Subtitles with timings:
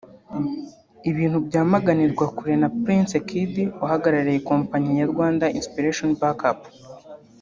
[1.09, 3.53] ibintu byamaganirwa kure na Prince Kid
[3.83, 6.59] uhagarariye kompanyi ya Rwanda Inspiration Back Up